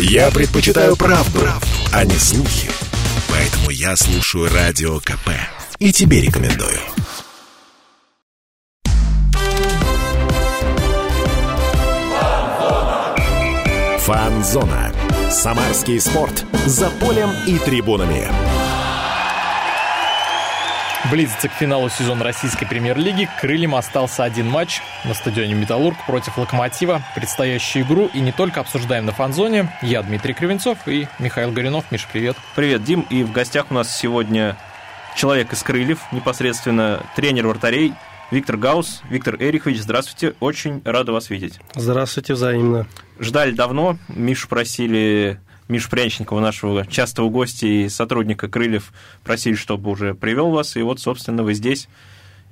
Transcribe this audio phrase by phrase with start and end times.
[0.00, 2.70] Я предпочитаю правду, правду, а не слухи.
[3.28, 5.30] Поэтому я слушаю Радио КП.
[5.80, 6.78] И тебе рекомендую.
[13.98, 14.92] Фанзона.
[15.30, 16.44] Самарский спорт.
[16.64, 18.28] За полем и трибунами.
[21.10, 23.30] Близится к финалу сезона российской премьер-лиги.
[23.40, 27.02] Крыльям остался один матч на стадионе «Металлург» против «Локомотива».
[27.14, 29.72] Предстоящую игру и не только обсуждаем на фан-зоне.
[29.80, 31.84] Я Дмитрий Кривенцов и Михаил Горюнов.
[31.90, 32.36] Миша, привет.
[32.56, 33.06] Привет, Дим.
[33.10, 34.56] И в гостях у нас сегодня
[35.16, 37.94] человек из «Крыльев», непосредственно тренер вратарей
[38.30, 39.02] Виктор Гаус.
[39.08, 40.36] Виктор Эрихович, здравствуйте.
[40.40, 41.60] Очень рада вас видеть.
[41.74, 42.86] Здравствуйте, взаимно.
[43.18, 43.96] Ждали давно.
[44.08, 50.76] Мишу просили Мишу Пряничникова, нашего частого гостя и сотрудника «Крыльев», просили, чтобы уже привел вас,
[50.76, 51.88] и вот, собственно, вы здесь.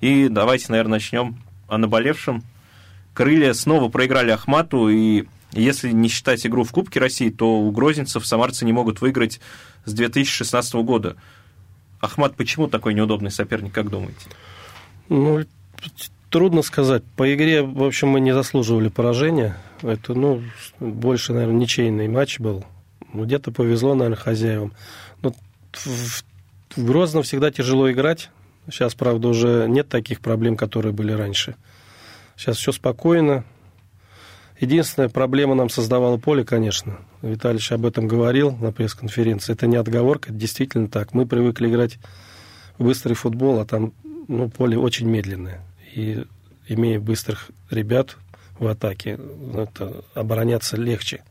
[0.01, 1.39] И давайте, наверное, начнем
[1.69, 2.43] о наболевшем.
[3.15, 8.27] «Крылья» снова проиграли Ахмату, и если не считать игру в Кубке России, то у грозинцев
[8.27, 9.41] самарцы не могут выиграть
[9.87, 11.17] с 2016 года.
[12.01, 14.29] Ахмат почему такой неудобный соперник, как думаете?
[15.09, 15.45] Ну,
[16.29, 17.03] трудно сказать.
[17.17, 19.57] По игре, в общем, мы не заслуживали поражения.
[19.81, 20.43] Это, ну,
[20.79, 22.65] больше, наверное, ничейный матч был.
[23.17, 24.73] Ну, где-то повезло, наверное, хозяевам.
[25.23, 25.35] Но
[25.73, 26.25] в, в
[26.77, 28.31] Грозно всегда тяжело играть.
[28.71, 31.57] Сейчас, правда, уже нет таких проблем, которые были раньше.
[32.37, 33.45] Сейчас все спокойно.
[34.61, 36.99] Единственная проблема нам создавало поле, конечно.
[37.23, 39.53] Виталий об этом говорил на пресс-конференции.
[39.53, 41.15] Это не отговорка, это действительно так.
[41.15, 41.99] Мы привыкли играть
[42.79, 43.93] в быстрый футбол, а там
[44.29, 45.63] ну, поле очень медленное.
[45.95, 46.25] И
[46.69, 48.17] имея быстрых ребят
[48.59, 49.19] в атаке,
[49.55, 51.23] это обороняться легче.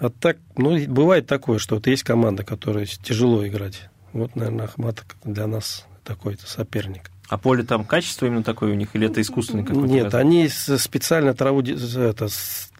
[0.00, 3.90] А так, ну, бывает такое, что вот есть команда, которая тяжело играть.
[4.14, 7.10] Вот, наверное, Ахмат для нас такой-то соперник.
[7.28, 9.86] А поле там качество именно такое у них, или это искусственный какой-то?
[9.86, 10.14] Нет, раз?
[10.14, 12.28] они специально траву это,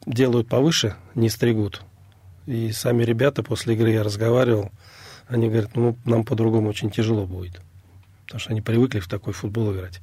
[0.07, 1.83] делают повыше, не стригут.
[2.47, 4.73] И сами ребята после игры я разговаривал,
[5.29, 7.61] они говорят, ну, нам по-другому очень тяжело будет.
[8.25, 10.01] Потому что они привыкли в такой футбол играть.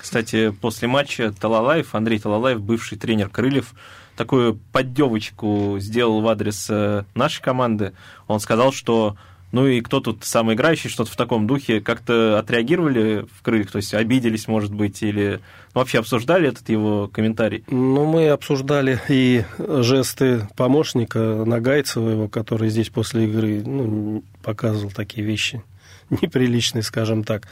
[0.00, 3.74] Кстати, после матча Талалаев, Андрей Талалаев, бывший тренер Крыльев,
[4.20, 7.94] такую поддевочку сделал в адрес э, нашей команды.
[8.26, 9.16] Он сказал, что
[9.50, 13.76] ну и кто тут самый играющий, что-то в таком духе, как-то отреагировали в крыльях, то
[13.76, 15.40] есть обиделись, может быть, или
[15.74, 17.64] ну, вообще обсуждали этот его комментарий?
[17.70, 25.26] Ну, мы обсуждали и жесты помощника Нагайцева, его, который здесь после игры ну, показывал такие
[25.26, 25.62] вещи
[26.10, 27.48] неприличные, скажем так.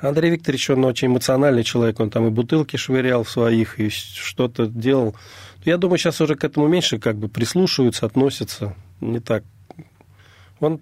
[0.00, 4.66] Андрей Викторович, он очень эмоциональный человек, он там и бутылки швырял в своих, и что-то
[4.66, 5.14] делал.
[5.64, 8.74] Я думаю, сейчас уже к этому меньше как бы прислушиваются, относятся.
[9.00, 9.44] Не так.
[10.58, 10.80] Он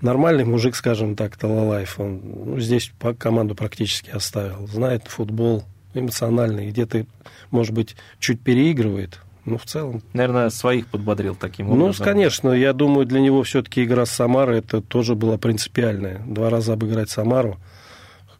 [0.00, 1.98] нормальный мужик, скажем так, Талалаев.
[2.00, 4.66] Он ну, здесь команду практически оставил.
[4.66, 5.64] Знает футбол,
[5.94, 6.68] эмоциональный.
[6.70, 7.06] Где-то,
[7.50, 9.20] может быть, чуть переигрывает.
[9.44, 10.02] Но в целом...
[10.12, 11.96] Наверное, своих подбодрил таким ну, образом.
[11.98, 12.50] Ну, конечно.
[12.50, 16.20] Я думаю, для него все-таки игра с Самарой это тоже была принципиальная.
[16.26, 17.58] Два раза обыграть Самару.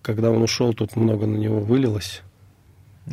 [0.03, 2.23] Когда он ушел, тут много на него вылилось.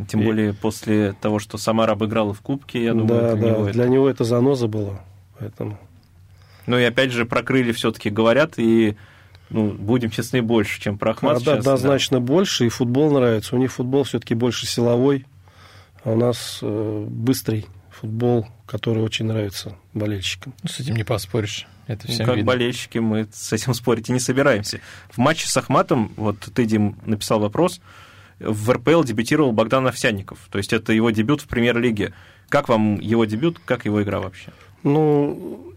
[0.08, 0.26] Тем и...
[0.26, 3.84] более после того, что Самара обыграла в Кубке, я думаю, да, для да, него для
[3.84, 3.92] это...
[3.92, 5.02] него это заноза было,
[5.40, 5.78] поэтому.
[6.68, 8.96] Ну и опять же про крылья все-таки говорят и
[9.50, 11.44] ну, будем честны, больше, чем про Ахмат.
[11.44, 12.26] Да, однозначно да.
[12.26, 13.56] больше, и футбол нравится.
[13.56, 15.26] У них футбол все-таки больше силовой,
[16.04, 20.54] а у нас э, быстрый футбол, который очень нравится болельщикам.
[20.64, 21.66] Ну, с этим не поспоришь.
[21.88, 22.52] Это всем ну, как видно.
[22.52, 24.82] болельщики мы с этим спорить и не собираемся.
[25.10, 27.80] В матче с Ахматом, вот ты, Дим, написал вопрос,
[28.40, 30.48] в РПЛ дебютировал Богдан Овсянников.
[30.52, 32.14] То есть это его дебют в премьер-лиге.
[32.50, 34.52] Как вам его дебют, как его игра вообще?
[34.84, 35.74] Ну,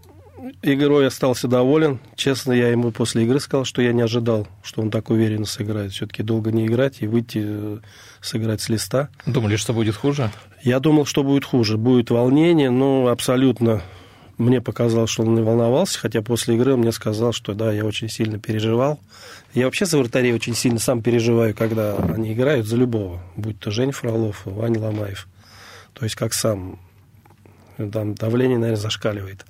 [0.62, 2.00] игрой остался доволен.
[2.14, 5.92] Честно, я ему после игры сказал, что я не ожидал, что он так уверенно сыграет.
[5.92, 7.78] Все-таки долго не играть и выйти э,
[8.20, 9.08] сыграть с листа.
[9.26, 10.30] Думали, что будет хуже?
[10.62, 11.76] Я думал, что будет хуже.
[11.76, 13.82] Будет волнение, но абсолютно
[14.40, 17.84] мне показалось, что он не волновался, хотя после игры он мне сказал, что да, я
[17.84, 18.98] очень сильно переживал.
[19.52, 23.70] Я вообще за вратарей очень сильно сам переживаю, когда они играют за любого, будь то
[23.70, 25.28] Жень Фролов, Ваня Ломаев.
[25.92, 26.80] То есть как сам.
[27.76, 29.44] Там давление, наверное, зашкаливает.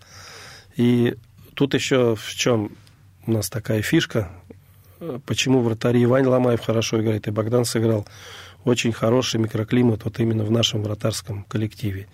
[0.76, 1.16] И
[1.54, 2.72] тут еще в чем
[3.26, 4.30] у нас такая фишка,
[5.24, 8.06] почему вратари Ваня Ломаев хорошо играет, и Богдан сыграл
[8.64, 12.08] очень хороший микроклимат вот именно в нашем вратарском коллективе.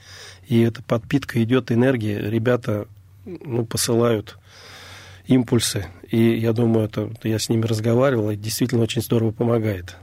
[0.46, 2.86] И эта подпитка идет энергии, ребята
[3.24, 4.38] ну, посылают
[5.26, 5.86] импульсы.
[6.08, 9.96] И я думаю, это я с ними разговаривал, и действительно очень здорово помогает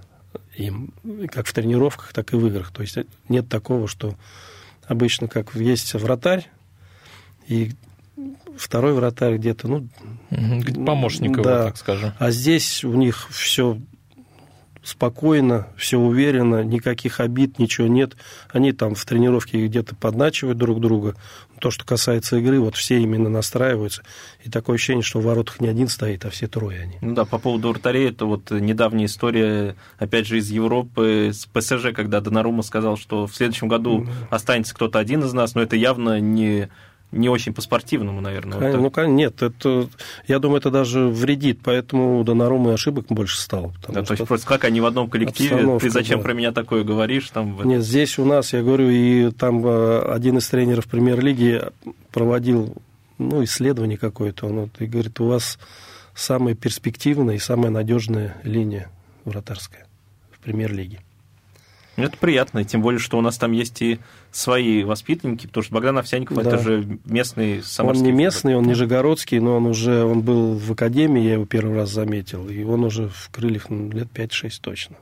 [0.55, 0.93] им,
[1.31, 2.71] как в тренировках, так и в играх.
[2.71, 2.97] То есть
[3.29, 4.15] нет такого, что
[4.85, 6.49] обычно как есть вратарь,
[7.47, 7.71] и
[8.57, 9.87] второй вратарь где-то, ну...
[10.85, 11.63] Помощник его, да.
[11.65, 12.13] так скажем.
[12.19, 13.79] А здесь у них все
[14.83, 18.15] спокойно, все уверенно, никаких обид, ничего нет.
[18.51, 21.15] Они там в тренировке где-то подначивают друг друга.
[21.59, 24.03] То, что касается игры, вот все именно настраиваются.
[24.43, 26.97] И такое ощущение, что в воротах не один стоит, а все трое они.
[27.01, 31.93] Ну да, по поводу вратарей, это вот недавняя история, опять же, из Европы, с ПСЖ,
[31.95, 36.19] когда Донарума сказал, что в следующем году останется кто-то один из нас, но это явно
[36.19, 36.69] не
[37.13, 38.59] не очень по-спортивному, наверное.
[38.59, 39.07] Вот ну, так.
[39.07, 39.87] нет, это,
[40.27, 43.73] я думаю, это даже вредит, поэтому у Донарумы ошибок больше стало.
[43.87, 46.23] Да, то есть просто как они в одном коллективе, ты зачем да.
[46.23, 47.29] про меня такое говоришь?
[47.29, 47.57] Там...
[47.63, 51.61] Нет, здесь у нас, я говорю, и там э, один из тренеров премьер-лиги
[52.11, 52.75] проводил
[53.17, 55.59] ну, исследование какое-то, он вот, и говорит, у вас
[56.15, 58.89] самая перспективная и самая надежная линия
[59.25, 59.87] вратарская
[60.31, 60.99] в премьер-лиге.
[61.95, 63.99] Это приятно, тем более, что у нас там есть и
[64.31, 66.49] свои воспитанники, потому что Богдан Овсяников да.
[66.49, 68.01] это же местный самарский.
[68.01, 71.75] Он не местный, он нижегородский, но он уже он был в академии, я его первый
[71.75, 74.95] раз заметил, и он уже в крыльях ну, лет 5-6 точно.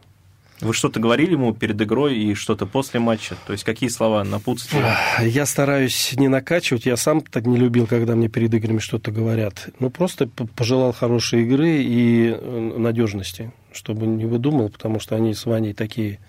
[0.61, 3.35] Вы что-то говорили ему перед игрой и что-то после матча?
[3.47, 4.95] То есть какие слова напутствия?
[5.19, 6.85] Я стараюсь не накачивать.
[6.85, 9.69] Я сам так не любил, когда мне перед играми что-то говорят.
[9.79, 15.47] Ну, просто пожелал хорошей игры и э, надежности, чтобы не выдумал, потому что они с
[15.47, 16.19] Ваней такие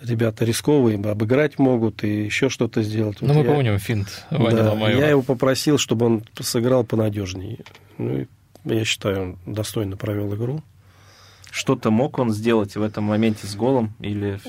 [0.00, 3.18] ребята рисковые, обыграть могут и еще что-то сделать.
[3.20, 4.98] Ну, вот мы я, помним финт Вани да, Ломаева.
[4.98, 7.60] Я его попросил, чтобы он сыграл понадежнее.
[7.98, 8.26] Ну,
[8.64, 10.62] я считаю, он достойно провел игру.
[11.50, 14.40] Что-то мог он сделать в этом моменте с голом или...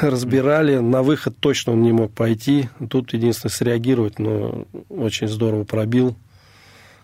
[0.00, 2.68] Разбирали, на выход точно он не мог пойти.
[2.88, 6.16] Тут единственное среагировать, но очень здорово пробил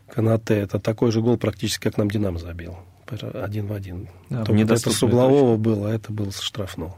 [0.09, 0.55] Канате.
[0.55, 2.77] Это такой же гол практически, как нам Динамо забил.
[3.35, 4.09] Один в один.
[4.31, 6.97] Да, это с углового было, а это был с штрафного.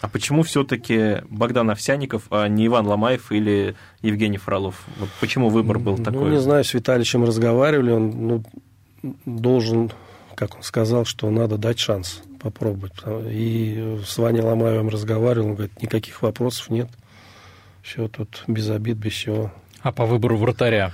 [0.00, 4.84] А почему все-таки Богдан Овсяников, а не Иван Ломаев или Евгений Фролов?
[4.98, 6.20] Вот почему выбор был такой?
[6.20, 8.42] Ну, не знаю, с Виталичем разговаривали, он ну,
[9.24, 9.90] должен,
[10.34, 12.92] как он сказал, что надо дать шанс попробовать.
[13.30, 16.90] И с Ваней Ломаевым разговаривал, он говорит, никаких вопросов нет.
[17.82, 19.52] Все тут без обид, без всего.
[19.80, 20.92] А по выбору вратаря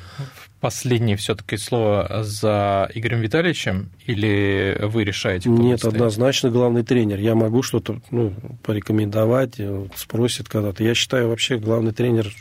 [0.62, 5.50] последнее все-таки слово за Игорем Витальевичем или вы решаете?
[5.50, 7.18] Нет, однозначно главный тренер.
[7.18, 8.32] Я могу что-то ну,
[8.62, 9.60] порекомендовать,
[9.96, 10.84] спросит когда-то.
[10.84, 12.32] Я считаю, вообще главный тренер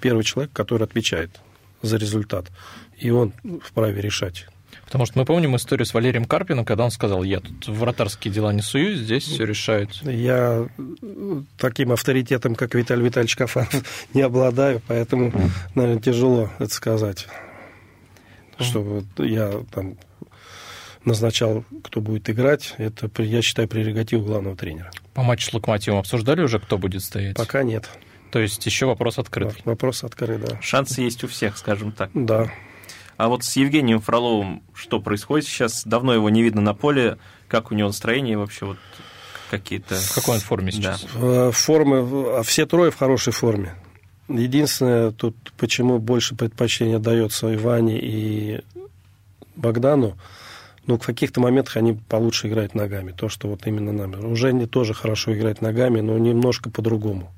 [0.00, 1.30] первый человек, который отвечает
[1.82, 2.46] за результат.
[2.96, 4.46] И он вправе решать.
[4.84, 8.52] Потому что мы помним историю с Валерием Карпиным, когда он сказал, я тут вратарские дела
[8.52, 10.00] не суюсь, здесь все решают.
[10.02, 10.68] Я
[11.58, 13.82] таким авторитетом, как Виталий Витальевич Кафанов,
[14.14, 15.32] не обладаю, поэтому,
[15.74, 17.26] наверное, тяжело это сказать
[18.58, 19.96] что я там
[21.04, 24.90] назначал, кто будет играть, это, я считаю, прерогатив главного тренера.
[25.12, 27.36] По матчу с Локомотивом обсуждали уже, кто будет стоять?
[27.36, 27.88] Пока нет.
[28.30, 29.54] То есть еще вопрос открыт.
[29.64, 30.60] Вопрос открыт, да.
[30.60, 32.10] Шансы есть у всех, скажем так.
[32.14, 32.50] Да.
[33.16, 35.84] А вот с Евгением Фроловым что происходит сейчас?
[35.84, 37.18] Давно его не видно на поле.
[37.46, 38.64] Как у него настроение вообще?
[38.66, 38.78] Вот
[39.50, 39.94] какие-то...
[39.94, 41.06] В какой он форме сейчас?
[41.14, 41.52] Да.
[41.52, 42.38] Формы...
[42.38, 43.76] А все трое в хорошей форме.
[44.28, 48.62] Единственное, тут почему больше предпочтения дается Иване и
[49.54, 50.16] Богдану,
[50.86, 53.12] ну, в каких-то моментах они получше играют ногами.
[53.12, 54.16] То, что вот именно нами.
[54.16, 57.32] Уже они тоже хорошо играют ногами, но немножко по-другому.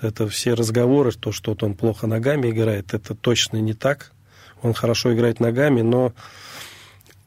[0.00, 4.12] Это все разговоры, то, что вот он плохо ногами играет, это точно не так.
[4.62, 6.12] Он хорошо играет ногами, но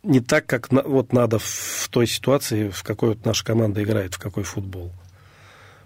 [0.03, 4.19] не так, как вот надо в той ситуации, в какой вот наша команда играет, в
[4.19, 4.91] какой футбол.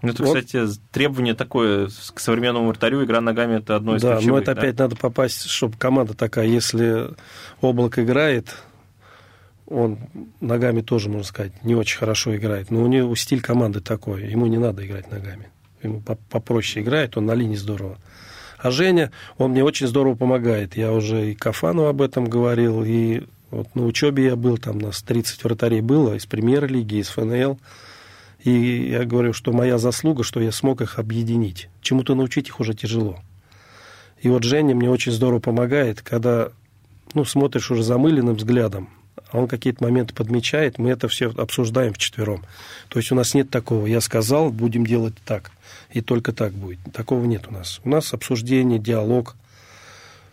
[0.03, 0.38] Ну, это, вот.
[0.38, 4.33] кстати, требование такое к современному вратарю, игра ногами это одно из да, ключевых.
[4.33, 4.61] но это да?
[4.61, 7.12] опять надо попасть, чтобы команда такая, если
[7.62, 8.53] облако играет,
[9.65, 10.00] он
[10.41, 14.45] ногами тоже, можно сказать, не очень хорошо играет, но у него стиль команды такой, ему
[14.48, 15.48] не надо играть ногами.
[15.81, 17.98] Ему попроще играет, он на линии здорово.
[18.57, 20.75] А Женя, он мне очень здорово помогает.
[20.75, 25.01] Я уже и Кафану об этом говорил, и вот на учебе я был, там нас
[25.01, 27.60] 30 вратарей было из премьер-лиги, из ФНЛ.
[28.43, 31.69] И я говорю, что моя заслуга, что я смог их объединить.
[31.81, 33.19] Чему-то научить их уже тяжело.
[34.21, 36.50] И вот Женя мне очень здорово помогает, когда
[37.13, 38.89] ну, смотришь уже замыленным взглядом,
[39.31, 42.43] а он какие-то моменты подмечает, мы это все обсуждаем вчетвером.
[42.89, 45.51] То есть у нас нет такого, я сказал, будем делать так,
[45.91, 46.79] и только так будет.
[46.93, 47.79] Такого нет у нас.
[47.83, 49.35] У нас обсуждение, диалог,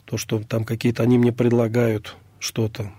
[0.04, 2.90] то, что там какие-то они мне предлагают что-то,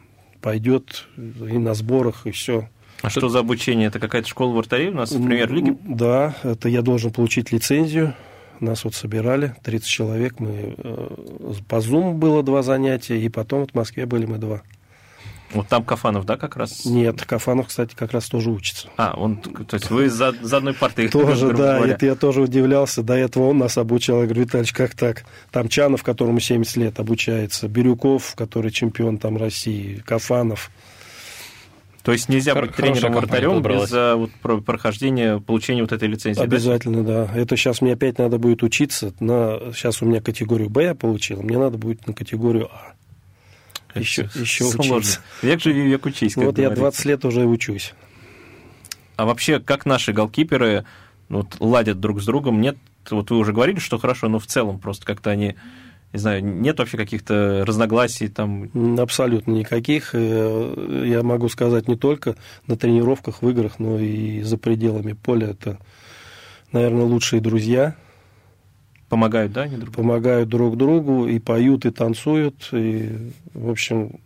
[0.42, 2.70] пойдет и на сборах, и все.
[3.02, 3.88] А что за обучение?
[3.88, 5.78] Это какая-то школа вратарей у нас в премьер-лиге?
[5.84, 8.16] Да, это я должен получить лицензию.
[8.60, 10.40] Нас вот собирали, 30 человек.
[10.40, 14.62] Мы э, по Zoom было два занятия, и потом вот в Москве были мы два.
[15.54, 16.86] Вот там Кафанов, да, как раз?
[16.86, 18.88] Нет, Кафанов, кстати, как раз тоже учится.
[18.98, 21.08] А, он, то есть вы за, за одной партой?
[21.10, 21.94] Тоже, да, говоря.
[21.94, 23.04] это я тоже удивлялся.
[23.04, 24.20] До этого он нас обучал.
[24.20, 25.24] Я говорю, Витальевич, как так?
[25.52, 30.72] Там Чанов, которому 70 лет обучается, Бирюков, который чемпион там России, Кафанов.
[32.04, 33.90] То есть нельзя Хор- быть тренером хорошая компания вратарем подобралась.
[33.90, 36.40] без а, вот, про- прохождения, получения вот этой лицензии.
[36.40, 36.44] да?
[36.46, 37.30] Обязательно, да.
[37.36, 39.14] Это сейчас мне опять надо будет учиться.
[39.20, 39.60] На...
[39.74, 42.94] Сейчас у меня категорию Б я получил, мне надо будет на категорию А.
[44.00, 44.96] Еще, Это еще сложно.
[44.96, 45.20] учиться.
[45.42, 46.34] Век живи, век учись.
[46.36, 46.82] как Вот я говорится.
[46.82, 47.94] 20 лет уже учусь.
[49.18, 50.86] А вообще, как наши голкиперы
[51.30, 52.62] ну, вот, ладят друг с другом?
[52.62, 52.78] Нет,
[53.10, 55.56] вот вы уже говорили, что хорошо, но в целом просто как-то они,
[56.14, 58.70] не знаю, нет вообще каких-то разногласий там.
[59.00, 60.12] Абсолютно никаких.
[60.14, 62.36] Э, Я могу сказать не только
[62.68, 65.52] на тренировках, в играх, но и за пределами поля.
[65.52, 65.78] Это,
[66.72, 67.96] наверное, лучшие друзья.
[69.08, 69.96] Помогают, да, друг?
[69.96, 72.70] Помогают друг другу и поют, и танцуют.
[72.72, 74.20] И, в общем,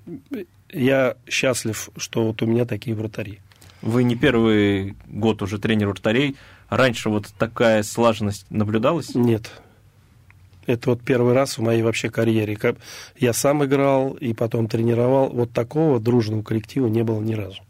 [0.71, 3.39] я счастлив, что вот у меня такие вратари.
[3.81, 6.35] Вы не первый год уже тренер вратарей.
[6.69, 9.13] Раньше вот такая слаженность наблюдалась?
[9.13, 9.51] Нет.
[10.65, 12.57] Это вот первый раз в моей вообще карьере.
[13.17, 15.29] Я сам играл и потом тренировал.
[15.29, 17.61] Вот такого дружного коллектива не было ни разу.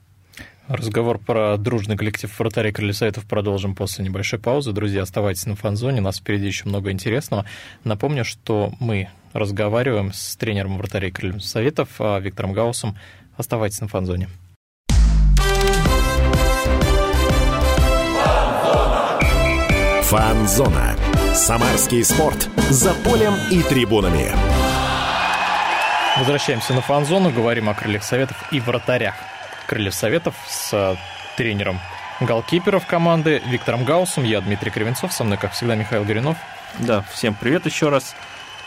[0.67, 4.71] Разговор про дружный коллектив вратарей Крылья Советов продолжим после небольшой паузы.
[4.71, 7.45] Друзья, оставайтесь на фанзоне, у нас впереди еще много интересного.
[7.83, 12.97] Напомню, что мы разговариваем с тренером вратарей Крылья Советов а, Виктором Гаусом.
[13.37, 14.27] Оставайтесь на фанзоне.
[20.01, 20.95] Фанзона.
[21.35, 22.47] Самарский спорт.
[22.69, 24.31] За полем и трибунами.
[26.17, 29.15] Возвращаемся на фан-зону, говорим о крыльях советов и вратарях
[29.67, 30.95] крыльев советов с э,
[31.35, 31.81] тренером
[32.21, 34.23] голкиперов команды Виктором Гаусом.
[34.23, 36.37] Я Дмитрий Кривенцов, со мной, как всегда, Михаил Горинов.
[36.79, 38.15] Да, всем привет еще раз.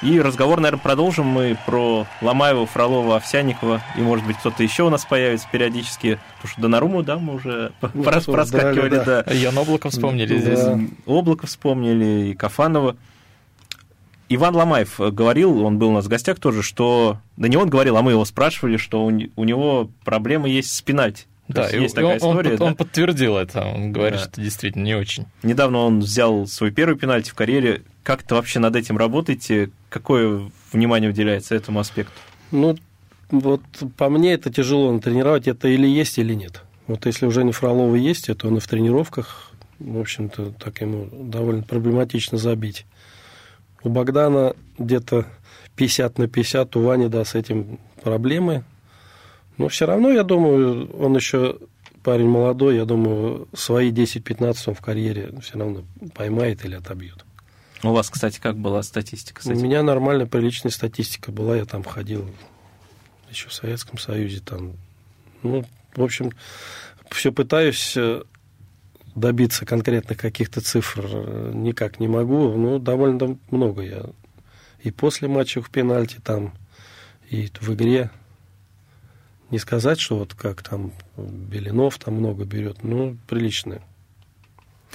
[0.02, 3.83] И разговор, наверное, продолжим мы про Ломаева, Фролова, Овсяникова.
[3.97, 6.21] И, может быть, кто-то еще у нас появится периодически.
[6.37, 9.25] Потому что Донаруму, да, мы уже Ну, прос- проскакивали, да.
[9.25, 9.33] да.
[9.33, 10.61] Ян Облаков вспомнили здесь.
[10.62, 10.78] Да.
[11.07, 12.97] Облако вспомнили, и Кафанова.
[14.31, 17.19] Иван Ломаев э, говорил, он был у нас в гостях тоже, что...
[17.37, 20.83] Да не он говорил, а мы его спрашивали, что у, у него проблемы есть с
[20.83, 21.25] пенальти.
[21.49, 22.75] Да, есть и есть он, такая он- история, он да?
[22.75, 23.62] подтвердил это.
[23.64, 24.25] Он говорит, Да.
[24.26, 25.25] что действительно не очень.
[25.43, 27.81] Недавно он взял свой первый пенальти в карьере.
[28.09, 29.71] Как-то вообще над этим работаете?
[29.91, 32.15] Какое внимание уделяется этому аспекту?
[32.50, 32.75] Ну,
[33.31, 33.61] вот
[33.99, 35.47] по мне это тяжело натренировать.
[35.47, 36.62] Это или есть, или нет.
[36.87, 41.11] Вот если у Жени Фролова есть, то он и в тренировках, в общем-то, так ему
[41.12, 42.87] довольно проблематично забить.
[43.83, 45.27] У Богдана где-то
[45.77, 48.65] 50 на 50, у Вани, да, с этим проблемы.
[49.59, 51.59] Но все равно, я думаю, он еще
[52.03, 55.83] парень молодой, я думаю, свои 10-15 он в карьере все равно
[56.15, 57.27] поймает или отобьет.
[57.83, 61.57] У вас, кстати, как была статистика с У меня нормальная, приличная статистика была.
[61.57, 62.29] Я там ходил
[63.31, 64.41] еще в Советском Союзе.
[64.41, 64.73] Там,
[65.43, 66.33] ну, в общем,
[67.11, 68.23] все пытаюсь э,
[69.15, 71.05] добиться конкретных каких-то цифр.
[71.07, 72.53] э, Никак не могу.
[72.57, 74.07] Ну, довольно много я.
[74.83, 76.55] И после матча в пенальти там,
[77.31, 78.11] и в игре.
[79.51, 82.83] Не сказать, что вот как там Белинов там много берет.
[82.83, 83.83] Ну, приличная.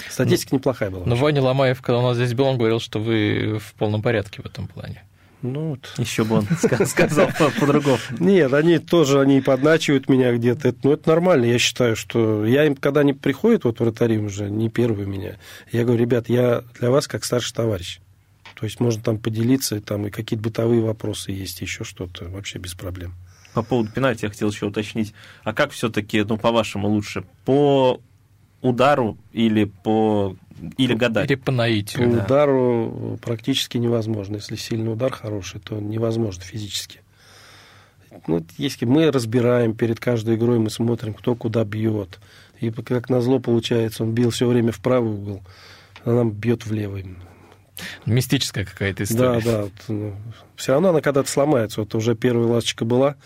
[0.08, 1.04] Статистика неплохая была.
[1.06, 4.42] Но Ваня Ломаев, когда у нас здесь был, он говорил, что вы в полном порядке
[4.42, 5.04] в этом плане.
[5.42, 5.92] Ну, вот.
[5.98, 7.98] Еще бы он ска- сказал по- по-другому.
[8.18, 10.68] Нет, они тоже, они подначивают меня где-то.
[10.68, 11.44] Это, ну, это нормально.
[11.44, 15.36] Я считаю, что я им, когда они приходят, вот вратари уже, не первые меня,
[15.70, 18.00] я говорю, ребят, я для вас как старший товарищ.
[18.54, 22.72] То есть можно там поделиться, там и какие-то бытовые вопросы есть, еще что-то, вообще без
[22.72, 23.12] проблем.
[23.52, 25.12] По поводу пенальти я хотел еще уточнить.
[25.42, 27.24] А как все-таки, ну, по-вашему, лучше?
[27.44, 28.00] По
[28.64, 30.36] удару или по...
[30.78, 31.30] Или гадать?
[31.30, 32.10] Или по По наитию.
[32.10, 32.24] да.
[32.24, 34.36] удару практически невозможно.
[34.36, 37.00] Если сильный удар хороший, то невозможно физически.
[38.26, 42.20] Ну, если мы разбираем перед каждой игрой, мы смотрим, кто куда бьет.
[42.60, 45.42] И как назло получается, он бил все время в правый угол,
[46.04, 47.16] а нам бьет в левый.
[48.06, 49.42] Мистическая какая-то история.
[49.44, 50.12] Да, да.
[50.56, 51.80] все равно она когда-то сломается.
[51.80, 53.16] Вот уже первая ласточка была,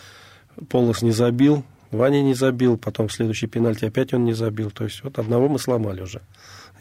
[0.70, 4.70] Полос не забил, Ваня не забил, потом в следующий пенальти опять он не забил.
[4.70, 6.20] То есть вот одного мы сломали уже.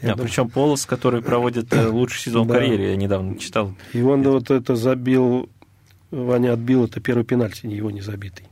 [0.02, 2.56] Я А, думаю, причем Полос, который проводит э, лучший сезон Да.
[2.56, 3.74] карьере, я недавно читал.
[3.94, 5.50] И он вот это забил,
[6.12, 8.46] Ваня отбил, это первый пенальти, его не забитый.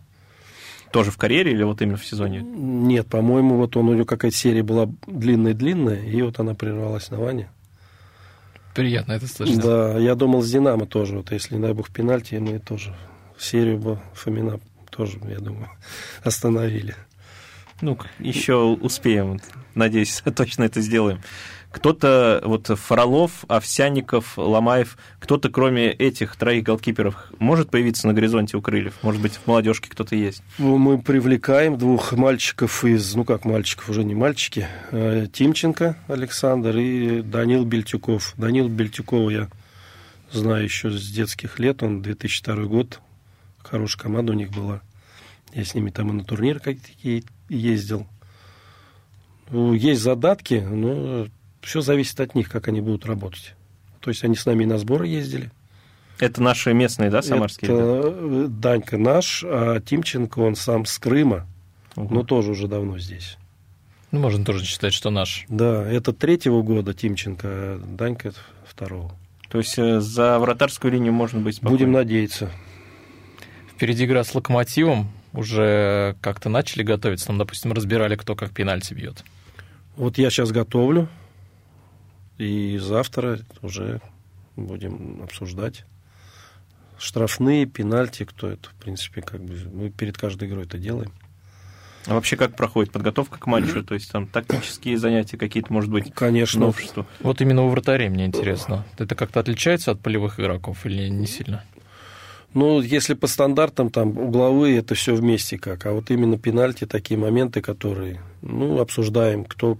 [0.91, 2.39] Тоже в карьере или вот именно в сезоне?
[2.41, 7.19] Нет, по-моему, вот он, у него какая-то серия была длинная-длинная, и вот она прервалась на
[7.19, 7.49] Ване.
[8.73, 9.59] Приятно это слышать.
[9.59, 12.95] Да, я думал, с Динамо тоже, вот если, не дай бог, в пенальти, мы тоже
[13.37, 14.59] серию бы Фомина
[14.95, 15.69] тоже, я думаю,
[16.23, 16.95] остановили.
[17.81, 19.39] Ну, еще успеем.
[19.73, 21.21] Надеюсь, точно это сделаем.
[21.71, 28.61] Кто-то, вот Фролов, Овсяников, Ломаев, кто-то, кроме этих троих голкиперов, может появиться на горизонте у
[28.61, 28.93] крыльев?
[29.01, 30.41] Может быть, в молодежке кто-то есть?
[30.57, 36.77] Ну, Мы привлекаем двух мальчиков из, ну как мальчиков, уже не мальчики, э, Тимченко Александр
[36.77, 38.35] и Данил Бельтюков.
[38.37, 39.49] Данил Бельтюкова я
[40.31, 43.01] знаю еще с детских лет, он 2002 год,
[43.65, 44.81] хорошая команда у них была.
[45.53, 48.07] Я с ними там и на турнир какие ездил.
[49.49, 51.27] Ну, есть задатки, но
[51.61, 53.53] все зависит от них, как они будут работать.
[53.99, 55.51] То есть они с нами и на сборы ездили.
[56.19, 57.71] Это наши местные, да, самарские?
[57.71, 58.17] Это ребята?
[58.21, 61.47] э, Данька наш, а Тимченко, он сам с Крыма,
[61.95, 62.13] Угу.
[62.13, 63.37] но тоже уже давно здесь.
[64.11, 65.45] Ну, можно тоже считать, что наш.
[65.47, 69.13] Да, это третьего года Тимченко, а Данька это второго.
[69.49, 71.77] То есть э, за вратарскую линию можно быть спокойным.
[71.77, 72.51] Будем надеяться.
[73.75, 75.11] Впереди игра с Локомотивом.
[75.33, 77.27] Уже как-то начали готовиться.
[77.27, 79.23] Там, допустим, разбирали, кто как пенальти бьет.
[79.97, 81.09] Вот я сейчас готовлю,
[82.37, 84.01] и завтра уже
[84.55, 85.85] будем обсуждать
[86.97, 91.11] штрафные, пенальти, кто это, в принципе, как бы мы перед каждой игрой это делаем.
[92.07, 93.83] А вообще как проходит подготовка к матчу?
[93.83, 97.05] То есть там тактические занятия какие-то, может быть, Конечно, новшества?
[97.21, 98.85] Вот именно у вратарей мне интересно.
[98.97, 101.63] Это как-то отличается от полевых игроков или не сильно?
[102.55, 105.85] Ну, если по стандартам, там, угловые, это все вместе как.
[105.85, 109.77] А вот именно пенальти, такие моменты, которые, ну, обсуждаем, кто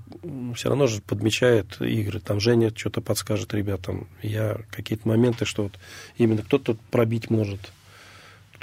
[0.55, 2.19] все равно же подмечает игры.
[2.19, 4.09] Там Женя что-то подскажет ребятам.
[4.21, 5.79] Я какие-то моменты, что вот
[6.17, 7.71] именно кто-то пробить может,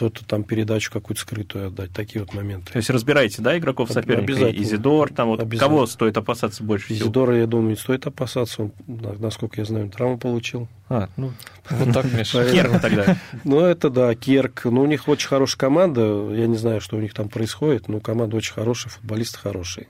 [0.02, 1.92] кто-то там передачу какую-то скрытую отдать.
[1.92, 2.72] Такие вот моменты.
[2.72, 4.32] То есть разбираете, да, игроков соперника?
[4.32, 4.62] обязательно.
[4.64, 5.60] Изидор, там вот Обязательно.
[5.76, 7.04] кого стоит опасаться больше всего?
[7.06, 8.62] Изидора, я думаю, не стоит опасаться.
[8.62, 10.66] Он, на- насколько я знаю, травму получил.
[10.88, 11.30] А, ну,
[11.70, 12.50] Вот так, Миша.
[12.50, 13.16] Керн тогда.
[13.44, 14.62] Ну, это да, Керк.
[14.64, 16.00] Ну, у них очень хорошая команда.
[16.32, 19.86] Я не знаю, что у них там происходит, но команда очень хорошая, футболисты хорошие.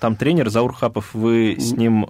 [0.00, 2.08] Там тренер Заур Хапов, вы с ним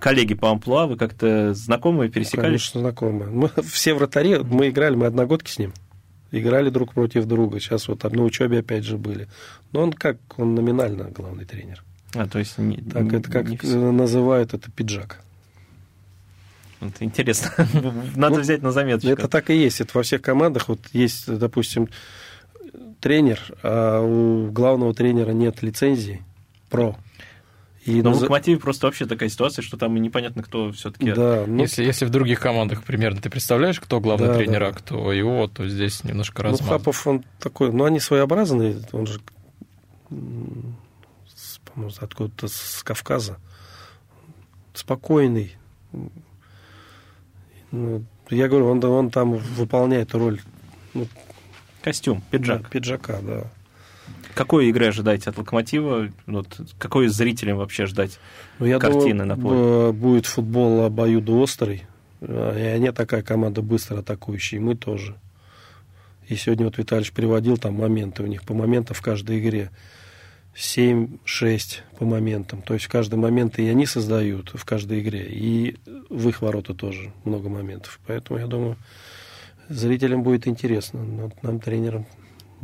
[0.00, 2.42] коллеги по амплуа, вы как-то знакомы, пересекались?
[2.70, 3.30] Конечно, знакомые.
[3.30, 5.72] Мы все вратари, мы играли, мы одногодки с ним.
[6.38, 7.60] Играли друг против друга.
[7.60, 9.28] Сейчас вот на учебе опять же были.
[9.72, 11.82] Но он как, он номинально главный тренер.
[12.14, 13.92] А, то есть не, Так, не- это как не э, все.
[13.92, 15.20] называют, это пиджак.
[16.80, 17.50] Вот интересно.
[18.16, 19.08] Надо Ну, взять на заметочку.
[19.10, 19.80] Это так и есть.
[19.80, 20.68] Это во всех командах.
[20.68, 21.88] Вот есть, допустим,
[23.00, 26.22] тренер, а у главного тренера нет лицензии
[26.70, 26.96] про.
[27.84, 31.12] И Но в Локомотиве просто вообще такая ситуация, что там и непонятно, кто все-таки.
[31.12, 34.68] Да, ну, Если, если в других командах примерно ты представляешь, кто главный Да, тренер, да.
[34.68, 36.78] а кто его, то здесь немножко ну, размазано.
[36.78, 39.20] Хапов, он такой, ну, они своеобразные, он же,
[40.08, 43.38] по-моему, откуда-то с Кавказа,
[44.72, 45.54] спокойный.
[47.70, 50.40] Ну, я говорю, он, он там выполняет роль
[51.82, 52.62] Костюм, пиджак.
[52.62, 53.44] да, пиджака, да.
[54.34, 56.08] Какой игры ожидаете от Локомотива?
[56.26, 58.18] Вот, какой зрителям вообще ждать?
[58.58, 61.84] Ну, я Картины на думаю, б- будет футбол обоюдоострый.
[62.20, 65.14] А, И они такая команда быстро атакующая, и мы тоже.
[66.28, 69.70] И сегодня вот Виталий приводил там моменты у них, по моментам в каждой игре.
[70.56, 72.62] 7-6 по моментам.
[72.62, 75.76] То есть в каждый момент и они создают в каждой игре, и
[76.10, 77.98] в их ворота тоже много моментов.
[78.06, 78.76] Поэтому я думаю,
[79.68, 81.02] зрителям будет интересно.
[81.02, 82.06] Но нам, тренерам,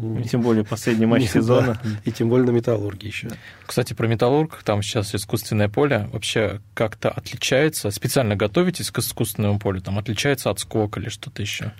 [0.00, 1.78] И Тем более последний матч сезона.
[1.82, 1.90] да.
[2.04, 3.28] И тем более на металлурге еще.
[3.66, 7.90] Кстати, про металлург, там сейчас искусственное поле вообще как-то отличается.
[7.90, 11.72] Специально готовитесь к искусственному полю, там отличается от скока или что-то еще.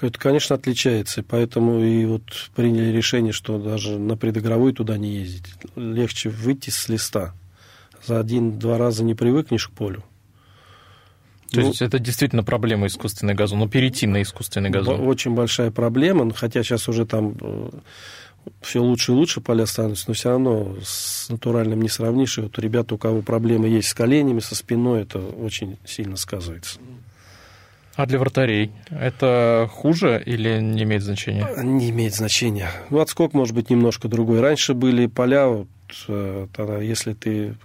[0.00, 2.22] Это, конечно, отличается, поэтому и вот
[2.56, 5.44] приняли решение, что даже на предыгровой туда не ездить.
[5.76, 7.34] Легче выйти с листа.
[8.06, 10.02] За один-два раза не привыкнешь к полю.
[11.50, 15.00] То Ну, есть это действительно проблема искусственный газон, но перейти на искусственный газон.
[15.06, 17.34] Очень большая проблема, хотя сейчас уже там
[18.60, 22.38] все лучше и лучше поля становятся, но все равно с натуральным не сравнишь.
[22.38, 26.78] И вот ребята, у кого проблемы есть с коленями, со спиной, это очень сильно сказывается.
[27.96, 31.46] А для вратарей это хуже или не имеет значения?
[31.62, 32.70] Не имеет значения.
[32.88, 34.40] Ну, отскок может быть немножко другой.
[34.40, 35.68] Раньше были поля, вот,
[36.08, 37.56] э, тогда, если ты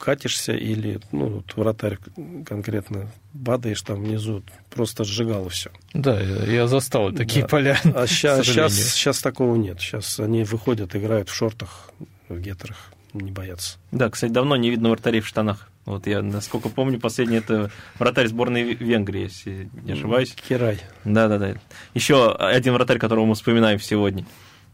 [0.00, 1.98] катишься или, ну, вот вратарь
[2.46, 3.10] конкретно
[3.44, 5.70] падаешь там внизу, просто сжигало все.
[5.94, 7.48] Да, я застал такие Да.
[7.48, 7.78] поля.
[7.94, 9.80] А сейчас, сейчас, сейчас такого нет.
[9.80, 11.90] Сейчас они выходят, играют в шортах,
[12.28, 13.78] в гетрах, не боятся.
[13.92, 15.68] Да, кстати, давно не видно вратарей в штанах.
[15.86, 20.34] Вот я, насколько помню, последний это вратарь сборной Венгрии, если не ошибаюсь.
[20.48, 20.78] Кирай.
[21.04, 21.54] Да-да-да.
[21.94, 24.24] Еще один вратарь, которого мы вспоминаем сегодня.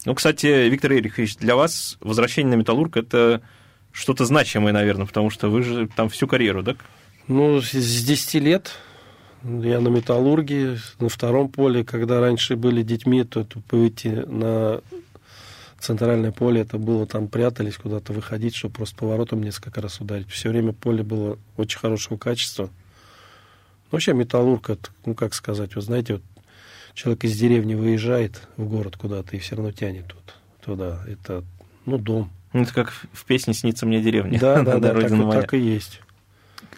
[0.05, 3.41] Ну, кстати, Виктор Ерихович, для вас возвращение на Металлург– это
[3.97, 6.77] что-то значимое, наверное, потому что вы же там всю карьеру, да?
[7.29, 8.73] Ну, с с 10 лет
[9.43, 14.83] я на металлурге, на втором поле, когда раньше были детьми, то это выйти на
[15.79, 20.29] центральное поле, это было там прятались, куда-то выходить, чтобы просто поворотом несколько раз ударить.
[20.29, 22.65] Все время поле было очень хорошего качества.
[22.65, 24.71] Ну, вообще металлург,
[25.07, 26.23] ну как сказать, вы знаете, вот
[26.93, 31.03] человек из деревни выезжает в город куда-то и все равно тянет вот туда.
[31.07, 31.45] Это,
[31.87, 32.31] ну, дом.
[32.57, 34.41] Ну, Это как в песне «Снится мне деревня».
[34.41, 35.43] Да, да, да, так, моя.
[35.43, 36.01] так и есть.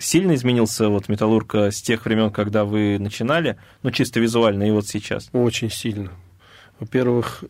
[0.00, 4.72] Сильно изменился вот Металлург э, с тех времен, когда вы начинали, ну, чисто визуально, и
[4.72, 5.28] вот сейчас?
[5.32, 6.10] Очень сильно.
[6.80, 7.44] Во-первых,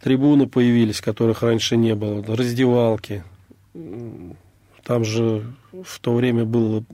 [0.00, 3.24] трибуны появились, которых раньше не было, раздевалки.
[4.84, 6.84] Там же в то время было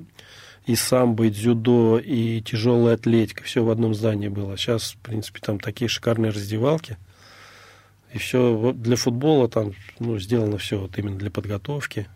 [0.64, 3.45] и самбо, и дзюдо, и тяжелая атлетика.
[3.45, 4.57] Все в одном здании было.
[4.57, 6.97] Сейчас, в принципе, там такие шикарные раздевалки.
[8.16, 12.09] И все для футбола там ну, сделано все вот именно для подготовки.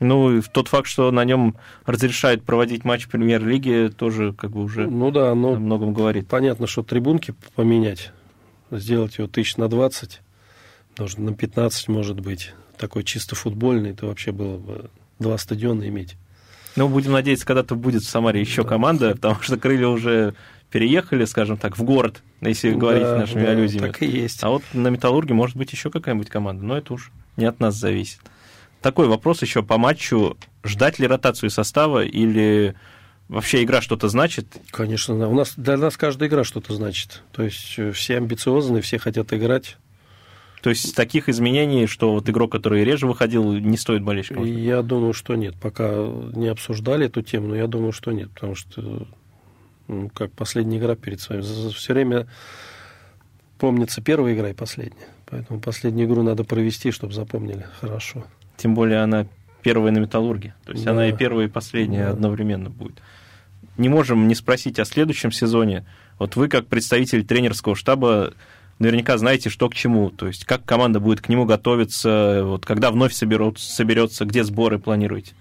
[0.00, 4.88] Ну, и тот факт, что на нем разрешают проводить матч премьер-лиги, тоже как бы уже
[4.88, 6.28] ну, да, но о многом говорит.
[6.28, 8.10] Понятно, что трибунки поменять,
[8.70, 10.22] сделать его тысяч на 20,
[10.96, 14.88] даже на 15, может быть, такой чисто футбольный, это вообще было бы
[15.18, 16.16] два стадиона иметь.
[16.74, 18.68] Ну, будем надеяться, когда-то будет в Самаре еще да.
[18.70, 20.34] команда, потому что крылья уже
[20.70, 23.86] переехали, скажем так, в город, если да, говорить нашими да, аллюзиями.
[23.86, 24.42] Так и есть.
[24.42, 27.74] А вот на Металлурге может быть еще какая-нибудь команда, но это уж не от нас
[27.74, 28.20] зависит.
[28.80, 30.36] Такой вопрос еще по матчу.
[30.64, 32.74] Ждать ли ротацию состава или
[33.28, 34.46] вообще игра что-то значит?
[34.70, 35.28] Конечно, да.
[35.28, 37.22] У нас для нас каждая игра что-то значит.
[37.32, 39.76] То есть э, все амбициозные, все хотят играть.
[40.62, 44.44] То есть таких изменений, что вот игрок, который реже выходил, не стоит болельщикам?
[44.44, 45.54] Я думаю, что нет.
[45.60, 45.88] Пока
[46.34, 48.30] не обсуждали эту тему, но я думаю, что нет.
[48.32, 49.06] Потому что,
[49.88, 51.40] ну, как последняя игра перед вами.
[51.40, 52.28] Все время
[53.58, 55.08] помнится первая игра и последняя.
[55.26, 58.24] Поэтому последнюю игру надо провести, чтобы запомнили хорошо.
[58.56, 59.26] Тем более она
[59.62, 60.54] первая на металлурге.
[60.64, 60.92] То есть да.
[60.92, 62.10] она и первая, и последняя да.
[62.10, 63.02] одновременно будет.
[63.76, 65.84] Не можем не спросить о следующем сезоне.
[66.18, 68.34] Вот вы, как представитель тренерского штаба,
[68.78, 70.10] наверняка знаете, что к чему.
[70.10, 74.78] То есть как команда будет к нему готовиться, вот когда вновь соберут, соберется, где сборы
[74.78, 75.34] планируете?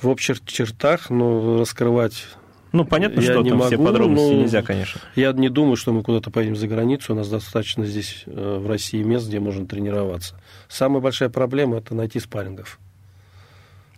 [0.00, 2.26] В общих чертах, но раскрывать
[2.72, 5.00] ну, понятно, я что не там могу, все подробности нельзя, конечно.
[5.16, 7.12] Я не думаю, что мы куда-то поедем за границу.
[7.12, 10.38] У нас достаточно здесь, э, в России, мест, где можно тренироваться.
[10.68, 12.78] Самая большая проблема– это найти спаррингов.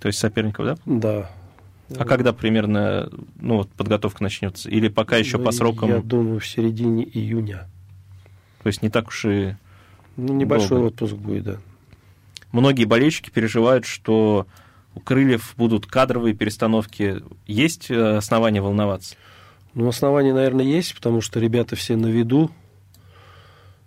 [0.01, 0.77] То есть соперников, да?
[0.87, 1.31] Да.
[1.99, 4.71] А когда примерно ну, вот, подготовка начнется?
[4.71, 5.89] Или пока еще по срокам?
[5.89, 7.69] Я думаю, в середине июня.
[8.63, 9.57] То есть не так уж и...
[10.17, 10.87] Ну, небольшой долго.
[10.87, 11.57] отпуск будет, да.
[12.53, 14.47] Многие болельщики переживают, что
[14.95, 17.23] у Крыльев будут кадровые перестановки.
[17.47, 19.17] Есть э, основания волноваться?
[19.75, 22.51] Ну, основания, наверное, есть, потому что ребята все на виду.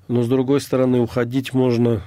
[0.07, 2.03] Но, с другой стороны, уходить можно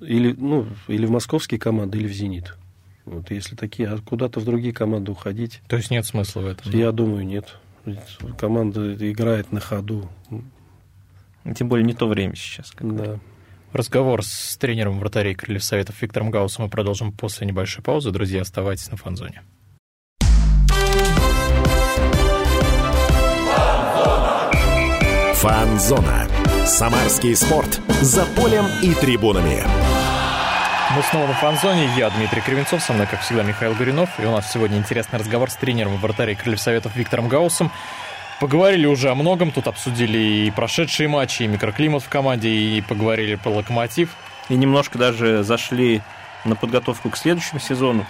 [0.00, 2.56] или, ну, или в московские команды, или в «Зенит».
[3.04, 5.60] Вот если такие, а куда-то в другие команды уходить...
[5.68, 6.70] То есть нет смысла в этом?
[6.72, 7.58] Я думаю, нет.
[8.38, 10.08] Команда играет на ходу.
[11.56, 12.72] Тем более не то время сейчас.
[12.78, 13.18] Да.
[13.72, 18.10] Разговор с тренером вратарей Крыльев Советов Виктором Гаусом мы продолжим после небольшой паузы.
[18.10, 19.42] Друзья, оставайтесь на фанзоне.
[25.36, 26.28] Фанзона.
[26.66, 27.80] Самарский спорт.
[28.02, 29.64] За полем и трибунами.
[30.94, 31.88] Мы снова на фанзоне.
[31.96, 34.10] Я Дмитрий Кривенцов, со мной, как всегда, Михаил Горюнов.
[34.20, 37.72] И у нас сегодня интересный разговор с тренером вратарей Крыльев Советов Виктором Гаусом.
[38.42, 43.36] Поговорили уже о многом, тут обсудили и прошедшие матчи, и микроклимат в команде, и поговорили
[43.36, 44.16] про локомотив.
[44.48, 46.02] И немножко даже зашли
[46.44, 48.04] на подготовку к следующему сезону.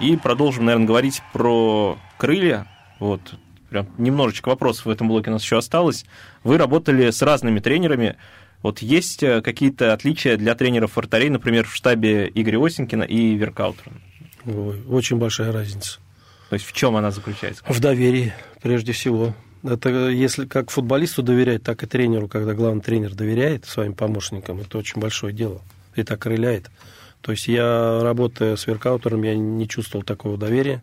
[0.00, 2.66] И продолжим, наверное, говорить про крылья.
[3.00, 3.20] Вот,
[3.68, 6.06] прям немножечко вопросов в этом блоке у нас еще осталось.
[6.42, 8.16] Вы работали с разными тренерами.
[8.62, 13.92] Вот есть э, какие-то отличия для тренеров вратарей, например, в штабе Игоря Осенькина и Веркаутера?
[14.88, 15.98] Очень большая разница.
[16.48, 17.62] То есть в чем она заключается?
[17.68, 19.34] В доверии, прежде всего.
[19.66, 24.78] Это если как футболисту доверять, так и тренеру, когда главный тренер доверяет своим помощникам, это
[24.78, 25.60] очень большое дело.
[25.94, 26.70] И так крыляет.
[27.20, 30.82] То есть я, работая с веркаутером, я не чувствовал такого доверия.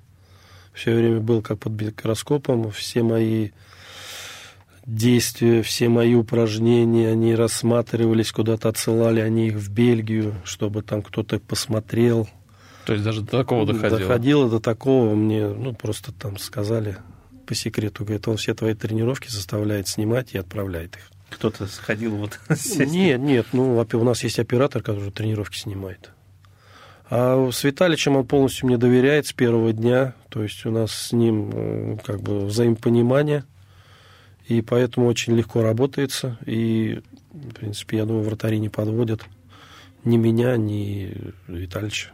[0.73, 2.71] Все время был как под микроскопом.
[2.71, 3.51] Все мои
[4.85, 11.39] действия, все мои упражнения, они рассматривались, куда-то отсылали они их в Бельгию, чтобы там кто-то
[11.39, 12.27] посмотрел.
[12.85, 13.99] То есть даже до такого доходило?
[13.99, 15.15] Доходило до такого.
[15.15, 16.97] Мне ну, просто там сказали,
[17.45, 21.09] по секрету, говорит, он все твои тренировки заставляет снимать и отправляет их.
[21.29, 22.39] Кто-то сходил вот
[22.77, 26.11] Нет, нет, ну, у нас есть оператор, который тренировки снимает.
[27.09, 31.11] А с Виталичем он полностью мне доверяет с первого дня, то есть у нас с
[31.11, 33.43] ним э, как бы взаимопонимание,
[34.47, 37.01] и поэтому очень легко работается, и,
[37.31, 39.21] в принципе, я думаю, вратари не подводят
[40.03, 42.09] ни меня, ни Виталича.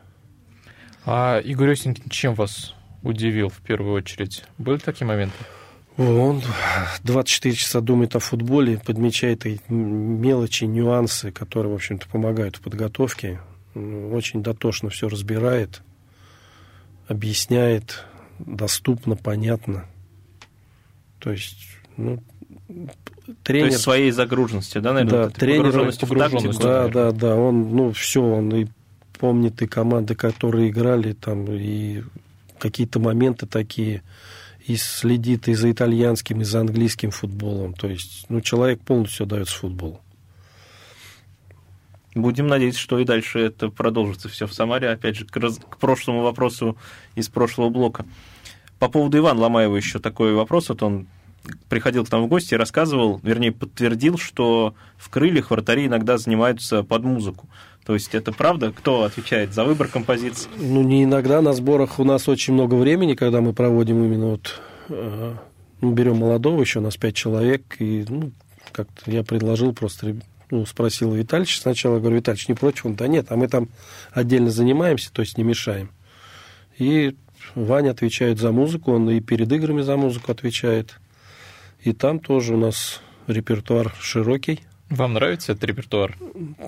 [1.06, 4.44] А Игорь Осенькин чем вас удивил в первую очередь?
[4.58, 5.36] Были такие моменты?
[5.98, 6.42] Он
[7.04, 13.42] 24 часа думает о футболе, подмечает мелочи, нюансы, которые, в общем-то, помогают в подготовке.
[13.76, 15.82] Очень дотошно все разбирает,
[17.08, 18.06] объясняет,
[18.40, 19.86] доступно, понятно.
[21.20, 22.24] То есть, ну,
[23.44, 23.68] тренер...
[23.68, 25.26] То есть своей загруженности, да, наверное?
[25.26, 25.66] Да, тренер...
[25.66, 27.36] Погруженность, да, да, да.
[27.36, 28.68] Он, ну, все, он и
[29.20, 32.04] помнит и команды, которые играли там, и
[32.60, 34.04] какие-то моменты такие,
[34.66, 37.74] и следит и за итальянским, и за английским футболом.
[37.74, 40.00] То есть, ну, человек полностью дается футболу.
[42.16, 44.90] Будем надеяться, что и дальше это продолжится все в Самаре.
[44.90, 45.58] Опять же, к, раз...
[45.58, 46.78] к прошлому вопросу
[47.16, 48.06] из прошлого блока.
[48.80, 50.70] По поводу Ивана Ломаева еще такой вопрос.
[50.70, 51.08] Вот он
[51.70, 56.84] приходил к нам в гости и рассказывал, вернее, подтвердил, что в крыльях вратари иногда занимаются
[56.84, 57.48] под музыку.
[57.86, 58.72] То есть это правда?
[58.72, 60.50] Кто отвечает за выбор композиции?
[60.58, 61.42] Ну, не иногда.
[61.42, 64.62] На сборах у нас очень много времени, когда мы проводим именно вот...
[64.90, 65.36] Э,
[65.82, 68.32] ну, берем молодого, еще у нас пять человек, и ну,
[68.72, 70.18] как-то я предложил просто
[70.52, 72.86] ну, спросил Витальевич сначала, говорю, Витальевич, не против?
[72.86, 73.70] Он, да нет, а мы там
[74.12, 75.92] отдельно занимаемся, то есть не мешаем.
[76.78, 77.16] И
[77.56, 81.00] Ваня отвечает за музыку, он и перед играми за музыку отвечает.
[81.82, 84.62] И там тоже у нас репертуар широкий.
[84.90, 86.18] Вам нравится этот репертуар?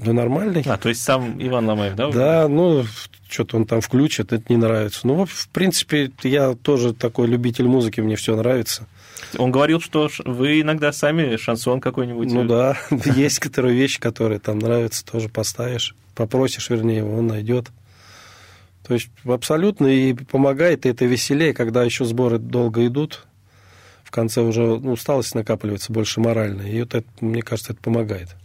[0.05, 0.63] Да нормальный.
[0.67, 2.11] А, то есть сам Иван Ломаев, да?
[2.11, 2.85] Да, ну,
[3.27, 5.07] что-то он там включит, это не нравится.
[5.07, 8.87] Ну, в принципе, я тоже такой любитель музыки, мне все нравится.
[9.37, 12.31] Он говорил, что вы иногда сами шансон какой-нибудь...
[12.31, 12.77] Ну да,
[13.15, 17.71] есть которые вещи, которые там нравятся, тоже поставишь, попросишь, вернее, его, он найдет.
[18.85, 23.25] То есть абсолютно и помогает, и это веселее, когда еще сборы долго идут,
[24.11, 28.35] в конце уже ну, усталость накапливается больше морально, и вот это, мне кажется, это помогает.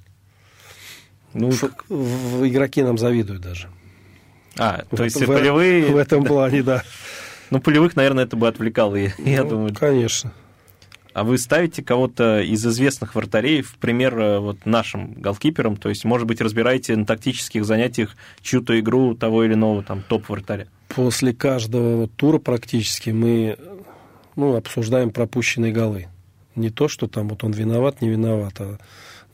[1.34, 3.68] Ну, в, в, игроки нам завидуют даже.
[4.56, 5.86] А, то есть в, полевые...
[5.92, 6.84] В этом плане, да.
[7.50, 9.74] Ну, полевых, наверное, это бы отвлекало, я ну, думаю.
[9.74, 10.32] Конечно.
[11.12, 15.76] А вы ставите кого-то из известных вратарей в пример э, вот нашим голкиперам?
[15.76, 20.68] То есть, может быть, разбираете на тактических занятиях чью-то игру того или иного там топ-вратаря?
[20.88, 23.56] После каждого тура практически мы
[24.36, 26.06] ну, обсуждаем пропущенные голы.
[26.54, 28.78] Не то, что там вот он виноват, не виноват, а,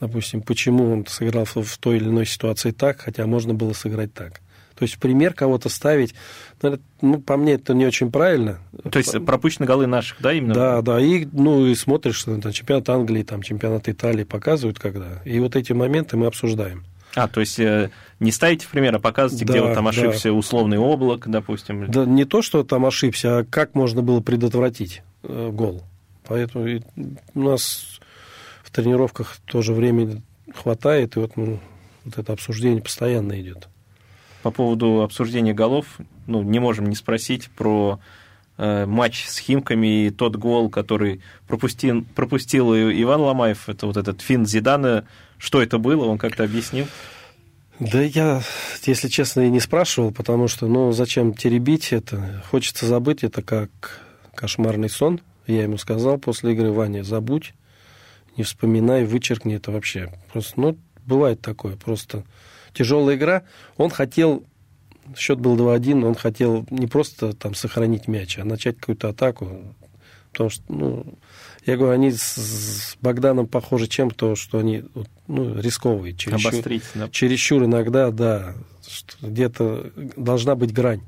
[0.01, 4.41] допустим, почему он сыграл в той или иной ситуации так, хотя можно было сыграть так.
[4.75, 6.15] То есть пример кого-то ставить,
[6.61, 8.59] ну, ну, по мне, это не очень правильно.
[8.91, 10.55] То есть пропущены голы наших, да, именно?
[10.55, 15.23] Да, да, и, ну, и смотришь, что там, чемпионат Англии, там, чемпионат Италии показывают когда,
[15.25, 16.85] и вот эти моменты мы обсуждаем.
[17.15, 20.33] А, то есть э, не ставите пример, а показываете, да, где вот там ошибся да.
[20.33, 21.91] условный облак, допустим?
[21.91, 25.83] Да не то, что там ошибся, а как можно было предотвратить э, гол.
[26.27, 26.81] Поэтому
[27.35, 28.01] у нас
[28.63, 30.23] в тренировках тоже времени
[30.55, 31.61] хватает, и вот, ну,
[32.05, 33.69] вот это обсуждение постоянно идет
[34.43, 35.87] по поводу обсуждения голов,
[36.27, 38.01] ну, не можем не спросить про
[38.59, 44.47] матч с Химками и тот гол, который пропустил, пропустил Иван Ломаев, это вот этот фин
[44.47, 45.07] Зидана.
[45.39, 46.87] Что это было, он как-то объяснил?
[47.81, 48.43] Да я,
[48.85, 52.45] если честно, и не спрашивал, потому что, ну, зачем теребить это?
[52.49, 54.01] Хочется забыть это как
[54.37, 55.21] кошмарный сон.
[55.49, 57.55] Я ему сказал после игры, Ваня, забудь,
[58.37, 60.13] не вспоминай, вычеркни это вообще.
[60.33, 62.23] Просто, ну, бывает такое, просто
[62.73, 63.43] тяжелая игра.
[63.77, 64.45] Он хотел,
[65.17, 69.75] счет был 2-1, он хотел не просто там сохранить мяч, а начать какую-то атаку.
[70.33, 71.19] Потому что, ну,
[71.67, 74.85] я говорю, они с, Богданом похожи чем-то, что они
[75.27, 76.17] ну, рисковые.
[76.17, 77.09] Чересчур, Обострить, да.
[77.11, 78.55] чересчур иногда, да,
[79.21, 81.03] где-то должна быть грань.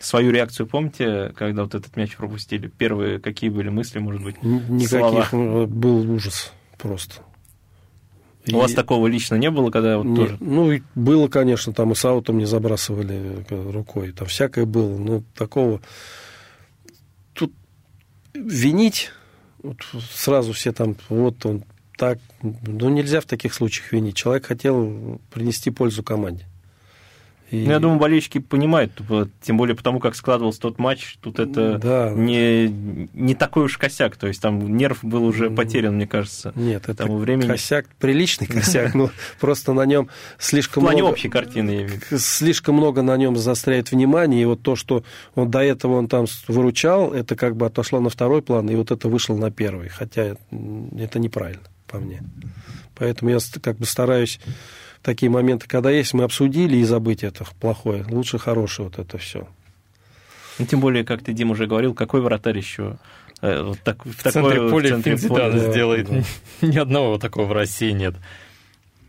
[0.00, 2.68] Свою реакцию помните, когда вот этот мяч пропустили?
[2.68, 4.42] Первые какие были мысли, может быть?
[4.42, 5.28] Никаких.
[5.30, 5.66] Слова?
[5.66, 7.22] Был ужас просто.
[8.52, 10.36] У вас такого лично не было, когда вот не, тоже?
[10.40, 15.80] Ну, было, конечно, там и с аутом не забрасывали рукой, там всякое было, но такого...
[17.32, 17.52] Тут
[18.34, 19.10] винить,
[19.62, 19.78] вот
[20.12, 21.64] сразу все там, вот он
[21.96, 24.16] так, ну, нельзя в таких случаях винить.
[24.16, 26.46] Человек хотел принести пользу команде.
[27.50, 27.64] И...
[27.64, 28.92] Ну, я думаю, болельщики понимают,
[29.42, 32.10] тем более потому, как складывался тот матч, тут это да.
[32.10, 32.68] не,
[33.12, 36.52] не такой уж косяк, то есть там нерв был уже потерян, мне кажется.
[36.54, 37.46] Нет, это времени.
[37.46, 40.94] косяк, приличный косяк, но просто на нем слишком много...
[40.94, 41.88] В плане общей картины.
[42.16, 45.04] Слишком много на нем заостряет внимание, и вот то, что
[45.34, 48.90] он до этого он там выручал, это как бы отошло на второй план, и вот
[48.90, 50.36] это вышло на первый, хотя
[50.98, 52.22] это неправильно по мне.
[52.96, 54.40] Поэтому я как бы стараюсь
[55.04, 58.04] такие моменты, когда есть, мы обсудили и забыть это плохое.
[58.08, 59.46] Лучше хорошее вот это все.
[60.58, 62.96] Ну, тем более, как ты, Дим, уже говорил, какой вратарь еще
[63.42, 66.08] э, вот так, в, в центре такое, поля в центре поля, да, сделает.
[66.08, 66.22] Да.
[66.66, 68.14] Ни одного такого в России нет.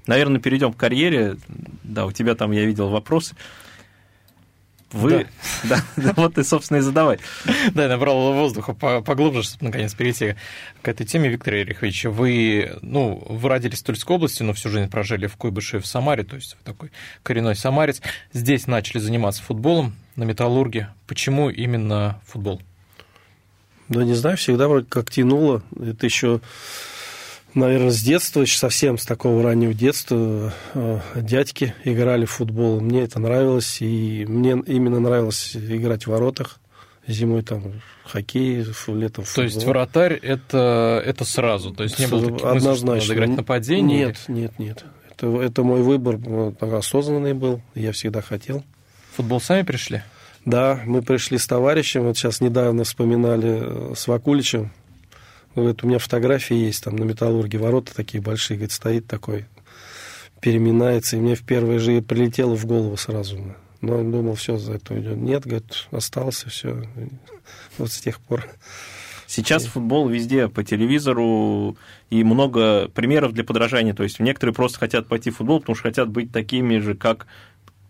[0.05, 1.37] Наверное, перейдем к карьере.
[1.83, 3.35] Да, у тебя там, я видел, вопросы.
[4.91, 5.27] Вы,
[5.63, 7.19] да, да, вот ты, собственно, и задавай.
[7.73, 10.35] Да, я набрал воздуха поглубже, чтобы наконец перейти
[10.81, 12.05] к этой теме, Виктор Ерихович.
[12.05, 16.23] Вы, ну, вы родились в Тульской области, но всю жизнь прожили в Куйбышеве, в Самаре,
[16.23, 16.91] то есть вы такой
[17.23, 18.01] коренной самарец.
[18.31, 20.89] Здесь начали заниматься футболом на Металлурге.
[21.07, 22.61] Почему именно футбол?
[23.89, 25.61] Да не знаю, всегда как тянуло.
[25.79, 26.41] Это еще
[27.55, 32.79] наверное, с детства, еще совсем с такого раннего детства э, дядьки играли в футбол.
[32.79, 36.59] Мне это нравилось, и мне именно нравилось играть в воротах.
[37.07, 39.25] Зимой там хоккей, летом футбол.
[39.35, 41.71] То есть вратарь это, это сразу?
[41.71, 42.91] То есть не было таких Однозначно.
[42.93, 43.97] мыслей, что надо играть нападение?
[43.99, 44.85] Нет, нет, нет.
[45.11, 46.19] Это, это мой выбор
[46.59, 48.63] осознанный был, я всегда хотел.
[49.15, 50.01] Футбол сами пришли?
[50.45, 54.71] Да, мы пришли с товарищем, вот сейчас недавно вспоминали э, с Вакуличем.
[55.55, 59.45] Вот у меня фотографии есть там на металлурге, ворота такие большие, говорит, стоит такой,
[60.41, 63.55] переминается, и мне в первые же прилетело в голову сразу.
[63.81, 65.17] Но он думал, все, за это уйдет.
[65.17, 66.83] Нет, говорит, остался, все.
[67.77, 68.47] Вот с тех пор.
[69.27, 71.77] Сейчас футбол везде по телевизору
[72.09, 73.93] и много примеров для подражания.
[73.93, 77.27] То есть некоторые просто хотят пойти в футбол, потому что хотят быть такими же, как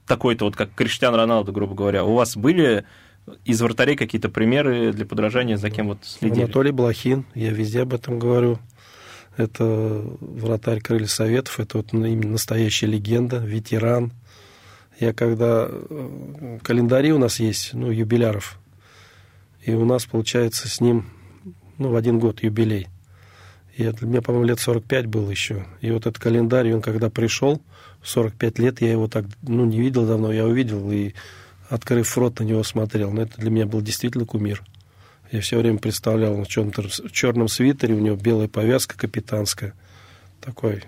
[0.08, 2.04] такой-то, вот как Криштиан Роналдо, грубо говоря.
[2.04, 2.86] У вас были
[3.44, 6.44] из вратарей какие-то примеры для подражания, за кем вот следили?
[6.44, 8.60] Анатолий Блохин, я везде об этом говорю.
[9.38, 14.14] Это вратарь Крылья Советов, это вот именно настоящая легенда, ветеран.
[15.00, 15.68] Я когда...
[15.70, 18.58] Э, календари у нас есть, ну, юбиляров.
[19.62, 21.08] И у нас, получается, с ним
[21.78, 22.88] ну, в один год юбилей.
[23.76, 25.66] И это, мне, по-моему, лет 45 был еще.
[25.82, 27.62] И вот этот календарь, он когда пришел,
[28.04, 31.14] 45 лет, я его так, ну, не видел давно, я увидел и,
[31.70, 33.12] открыв рот, на него смотрел.
[33.12, 34.64] Но это для меня был действительно кумир.
[35.32, 39.74] Я все время представлял, он в, чем в черном свитере, у него белая повязка капитанская.
[40.40, 40.84] Такой.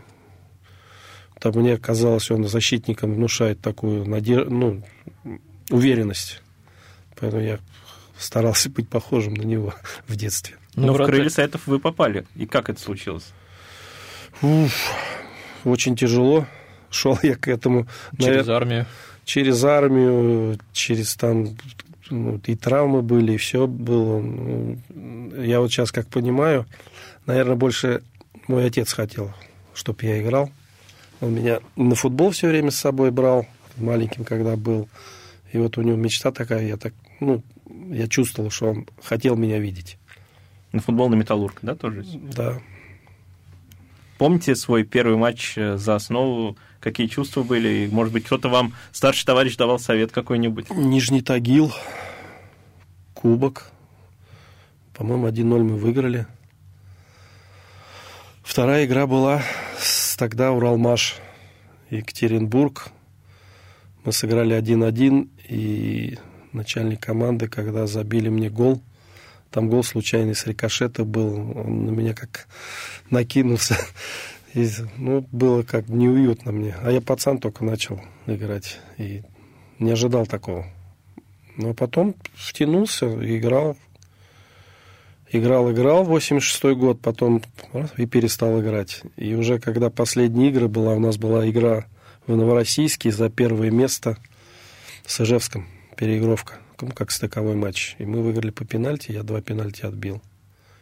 [1.40, 4.84] Там мне казалось, он защитникам внушает такую надежду, ну,
[5.70, 6.42] уверенность.
[7.20, 7.60] Поэтому я
[8.18, 9.74] старался быть похожим на него
[10.08, 10.58] в детстве.
[10.76, 12.26] Но ну, в крылья Советов вы попали.
[12.36, 13.26] И как это случилось?
[14.42, 14.92] Уф,
[15.64, 16.46] очень тяжело.
[16.90, 17.88] Шел я к этому.
[18.18, 18.86] Через наверное, армию?
[19.28, 21.50] Через армию, через там
[22.10, 24.22] ну, и травмы были, и все было.
[24.22, 24.78] Ну,
[25.36, 26.66] я вот сейчас как понимаю,
[27.26, 28.04] наверное, больше
[28.48, 29.34] мой отец хотел,
[29.74, 30.50] чтобы я играл.
[31.20, 34.88] Он меня на футбол все время с собой брал, маленьким когда был.
[35.52, 37.44] И вот у него мечта такая, я так, ну,
[37.90, 39.98] я чувствовал, что он хотел меня видеть.
[40.72, 42.06] На футбол на Металлург, да, тоже?
[42.34, 42.62] Да.
[44.18, 46.56] Помните свой первый матч э, за основу?
[46.80, 47.68] Какие чувства были?
[47.68, 50.70] И, может быть, кто-то вам, старший товарищ, давал совет какой-нибудь?
[50.70, 51.74] Нижний Тагил,
[53.14, 53.72] кубок.
[54.94, 56.28] По-моему, 1-0 мы выиграли.
[58.44, 59.42] Вторая игра была
[59.80, 61.18] с тогда Уралмаш,
[61.90, 62.90] Екатеринбург.
[64.04, 66.18] Мы сыграли 1-1, и
[66.54, 68.82] начальник команды, когда забили мне гол–
[69.52, 71.58] там гол случайный с рикошета был.
[71.58, 72.48] Он на меня как
[73.10, 73.78] накинулся.
[74.58, 74.68] И,
[74.98, 76.76] ну, было как неуютно мне.
[76.82, 78.80] А я пацан только начал играть.
[78.98, 79.22] И
[79.78, 80.66] не ожидал такого.
[81.58, 83.78] Но потом втянулся, играл.
[85.32, 87.44] Играл, играл, 86-й год, потом
[87.98, 89.04] и перестал играть.
[89.16, 91.86] И уже когда последние игры была, у нас была игра
[92.26, 94.18] в Новороссийске за первое место
[95.06, 97.96] с Ижевском, переигровка ну, как стыковой матч.
[98.00, 100.20] И мы выиграли по пенальти, я два пенальти отбил.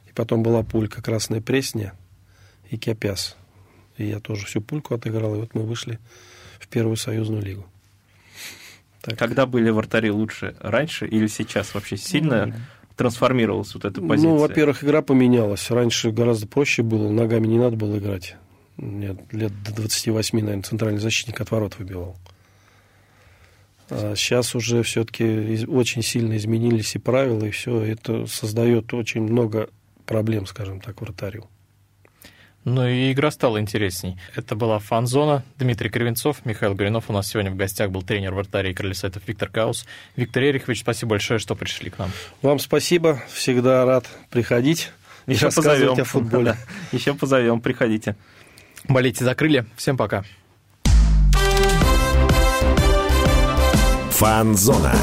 [0.07, 1.93] И потом была пулька Красная Пресня
[2.69, 3.35] и Кепяс.
[3.97, 5.99] И я тоже всю пульку отыграл, и вот мы вышли
[6.60, 7.65] в первую союзную лигу.
[9.01, 9.17] Так.
[9.19, 10.55] Когда были вратари лучше?
[10.60, 12.53] Раньше или сейчас вообще сильно ну,
[12.95, 14.31] трансформировалась вот эта позиция?
[14.31, 15.69] Ну, во-первых, игра поменялась.
[15.69, 18.36] Раньше гораздо проще было, ногами не надо было играть.
[18.77, 22.17] Нет, лет до 28, наверное, центральный защитник от ворот выбивал.
[23.89, 29.69] А сейчас уже все-таки очень сильно изменились и правила, и все это создает очень много
[30.05, 31.47] проблем, скажем так, вратарю.
[32.65, 34.17] Ну и игра стала интересней.
[34.36, 35.43] Это была фан-зона.
[35.60, 37.06] Дмитрий Кривенцов, Михаил Горинов.
[37.10, 39.86] У нас сегодня в гостях был тренер вратарей Крыльсетов Виктор Каус.
[40.15, 42.10] Виктор Ерихович, спасибо большое, что пришли к нам.
[42.41, 43.21] Вам спасибо.
[43.32, 44.91] Всегда рад приходить
[45.28, 45.93] Еще позовем.
[45.93, 46.58] о футболе.
[46.91, 47.62] Еще позовем.
[47.62, 48.15] Приходите.
[48.88, 49.67] Болейте за крылья.
[49.78, 50.23] Всем пока.
[54.10, 54.95] Фанзона.